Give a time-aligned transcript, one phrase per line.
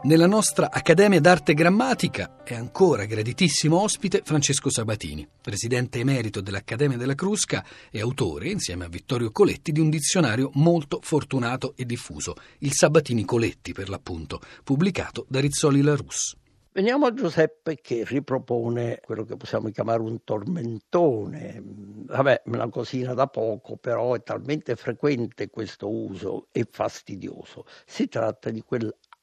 [0.00, 7.16] Nella nostra Accademia d'Arte Grammatica è ancora graditissimo ospite Francesco Sabatini, presidente emerito dell'Accademia della
[7.16, 12.72] Crusca e autore, insieme a Vittorio Coletti, di un dizionario molto fortunato e diffuso, il
[12.74, 16.36] Sabatini Coletti per l'appunto, pubblicato da Rizzoli Larus.
[16.70, 21.60] Veniamo a Giuseppe che ripropone quello che possiamo chiamare un tormentone.
[21.60, 27.64] Vabbè, una cosina da poco, però è talmente frequente questo uso e fastidioso.
[27.84, 28.62] Si tratta di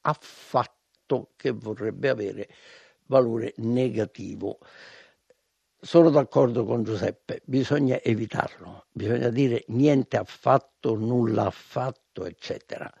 [0.06, 2.48] quell'affatto che vorrebbe avere
[3.06, 4.58] valore negativo.
[5.78, 12.92] Sono d'accordo con Giuseppe, bisogna evitarlo, bisogna dire niente affatto, nulla affatto, eccetera.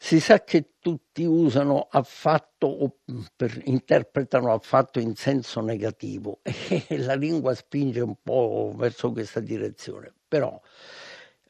[0.00, 2.98] Si sa che tutti usano affatto o
[3.34, 10.12] per, interpretano affatto in senso negativo e la lingua spinge un po' verso questa direzione,
[10.28, 10.60] però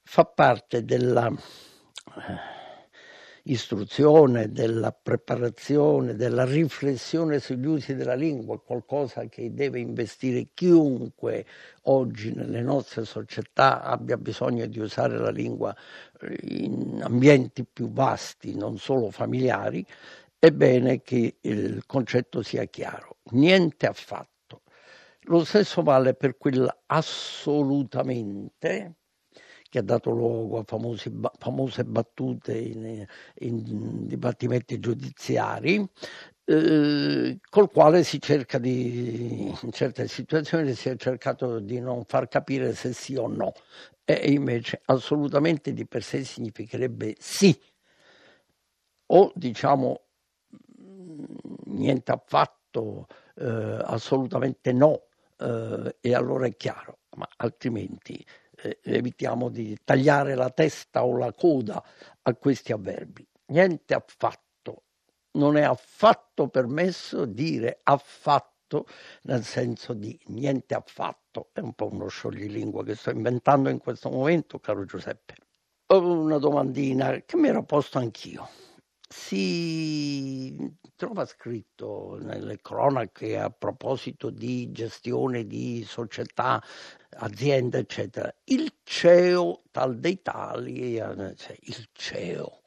[0.02, 1.30] fa parte della
[3.44, 11.46] istruzione, della preparazione, della riflessione sugli usi della lingua, qualcosa che deve investire chiunque
[11.82, 15.74] oggi nelle nostre società abbia bisogno di usare la lingua
[16.20, 19.84] eh, in ambienti più vasti, non solo familiari,
[20.38, 23.16] è bene che il concetto sia chiaro.
[23.30, 24.62] Niente affatto.
[25.22, 28.94] Lo stesso vale per quell'assolutamente
[29.68, 33.06] che ha dato luogo a famosi, famose battute in,
[33.40, 35.86] in dibattimenti giudiziari,
[36.44, 42.28] eh, col quale si cerca di, in certe situazioni si è cercato di non far
[42.28, 43.52] capire se sì o no,
[44.04, 47.54] e invece assolutamente di per sé significherebbe sì,
[49.10, 50.00] o diciamo
[51.66, 55.02] niente affatto, eh, assolutamente no,
[55.38, 58.24] eh, e allora è chiaro, ma altrimenti
[58.60, 61.82] eh, evitiamo di tagliare la testa o la coda
[62.22, 63.26] a questi avverbi.
[63.46, 64.84] Niente affatto.
[65.32, 68.86] Non è affatto permesso dire affatto
[69.22, 71.50] nel senso di niente affatto.
[71.52, 75.34] È un po' uno scioglilingua che sto inventando in questo momento, caro Giuseppe.
[75.86, 78.67] Una domandina che mi ero posto anch'io
[79.08, 86.62] si trova scritto nelle cronache a proposito di gestione di società,
[87.20, 92.60] aziende, eccetera, il CEO tal dei tali, cioè il CEO.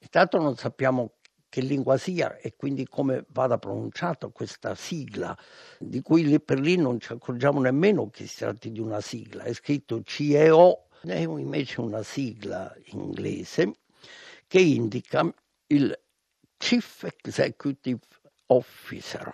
[0.00, 1.12] Intanto non sappiamo
[1.48, 5.36] che lingua sia e quindi come vada pronunciata questa sigla,
[5.78, 9.42] di cui lì per lì non ci accorgiamo nemmeno che si tratti di una sigla,
[9.42, 13.72] è scritto CEO, è invece una sigla inglese
[14.46, 15.32] che indica
[15.72, 15.98] il
[16.58, 18.00] Chief Executive
[18.46, 19.32] Officer,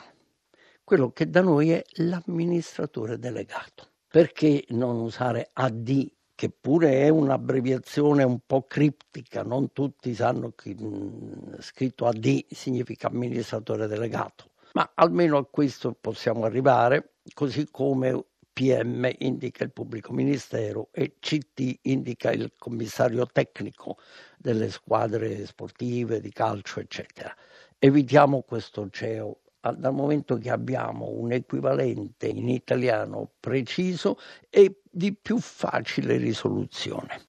[0.84, 3.90] quello che da noi è l'amministratore delegato.
[4.06, 10.74] Perché non usare AD, che pure è un'abbreviazione un po' criptica, non tutti sanno che
[10.74, 18.26] mh, scritto AD significa amministratore delegato, ma almeno a questo possiamo arrivare, così come
[18.58, 23.98] PM indica il pubblico ministero e CT indica il commissario tecnico
[24.36, 27.32] delle squadre sportive, di calcio, eccetera.
[27.78, 34.18] Evitiamo questo CEO dal momento che abbiamo un equivalente in italiano preciso
[34.50, 37.26] e di più facile risoluzione.